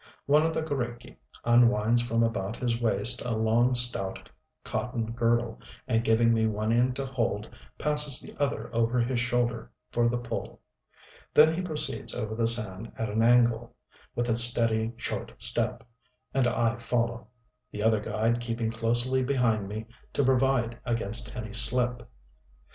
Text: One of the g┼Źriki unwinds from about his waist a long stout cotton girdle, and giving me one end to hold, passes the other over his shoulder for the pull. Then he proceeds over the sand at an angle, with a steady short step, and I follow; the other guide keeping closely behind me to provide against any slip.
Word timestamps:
One 0.25 0.41
of 0.41 0.51
the 0.51 0.63
g┼Źriki 0.63 1.15
unwinds 1.45 2.01
from 2.01 2.23
about 2.23 2.55
his 2.55 2.81
waist 2.81 3.21
a 3.23 3.35
long 3.37 3.75
stout 3.75 4.31
cotton 4.63 5.11
girdle, 5.11 5.59
and 5.87 6.03
giving 6.03 6.33
me 6.33 6.47
one 6.47 6.73
end 6.73 6.95
to 6.95 7.05
hold, 7.05 7.47
passes 7.77 8.19
the 8.19 8.35
other 8.41 8.75
over 8.75 8.99
his 8.99 9.19
shoulder 9.19 9.69
for 9.91 10.09
the 10.09 10.17
pull. 10.17 10.59
Then 11.35 11.53
he 11.53 11.61
proceeds 11.61 12.15
over 12.15 12.33
the 12.33 12.47
sand 12.47 12.91
at 12.97 13.09
an 13.11 13.21
angle, 13.21 13.75
with 14.15 14.27
a 14.27 14.35
steady 14.35 14.91
short 14.97 15.39
step, 15.39 15.83
and 16.33 16.47
I 16.47 16.77
follow; 16.77 17.27
the 17.71 17.83
other 17.83 17.99
guide 17.99 18.39
keeping 18.41 18.71
closely 18.71 19.21
behind 19.21 19.67
me 19.67 19.85
to 20.13 20.23
provide 20.25 20.79
against 20.83 21.35
any 21.35 21.53
slip. 21.53 22.09